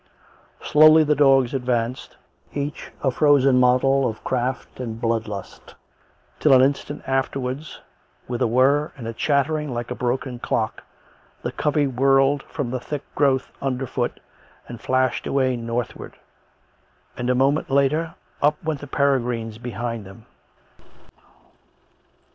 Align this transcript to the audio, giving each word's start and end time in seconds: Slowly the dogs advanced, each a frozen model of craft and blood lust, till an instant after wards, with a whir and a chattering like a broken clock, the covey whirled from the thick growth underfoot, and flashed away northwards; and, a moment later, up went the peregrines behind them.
Slowly 0.63 1.03
the 1.03 1.13
dogs 1.13 1.53
advanced, 1.53 2.17
each 2.55 2.91
a 3.03 3.11
frozen 3.11 3.59
model 3.59 4.09
of 4.09 4.23
craft 4.23 4.79
and 4.79 4.99
blood 4.99 5.27
lust, 5.27 5.75
till 6.39 6.53
an 6.53 6.61
instant 6.63 7.03
after 7.05 7.39
wards, 7.39 7.81
with 8.27 8.41
a 8.41 8.47
whir 8.47 8.91
and 8.97 9.07
a 9.07 9.13
chattering 9.13 9.71
like 9.71 9.91
a 9.91 9.93
broken 9.93 10.39
clock, 10.39 10.81
the 11.43 11.51
covey 11.51 11.85
whirled 11.85 12.41
from 12.41 12.71
the 12.71 12.79
thick 12.79 13.03
growth 13.13 13.51
underfoot, 13.61 14.19
and 14.67 14.81
flashed 14.81 15.27
away 15.27 15.55
northwards; 15.55 16.17
and, 17.15 17.29
a 17.29 17.35
moment 17.35 17.69
later, 17.69 18.15
up 18.41 18.55
went 18.63 18.79
the 18.79 18.87
peregrines 18.87 19.59
behind 19.59 20.03
them. 20.03 20.25